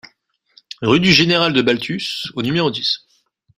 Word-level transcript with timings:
Rue 0.81 0.99
du 0.99 1.13
Général 1.13 1.53
de 1.53 1.61
Baltus 1.61 2.31
au 2.33 2.41
numéro 2.41 2.71
dix 2.71 3.05